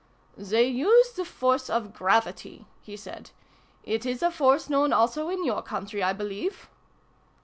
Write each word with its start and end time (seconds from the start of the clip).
"They 0.35 0.65
use 0.65 1.11
the 1.11 1.23
force 1.23 1.69
of 1.69 1.93
gravity" 1.93 2.65
he 2.81 2.97
said. 2.97 3.29
"It 3.83 4.03
is 4.03 4.23
a 4.23 4.31
force 4.31 4.67
known 4.67 4.93
also 4.93 5.29
in 5.29 5.45
your 5.45 5.61
country, 5.61 6.01
I 6.01 6.11
believe 6.11 6.71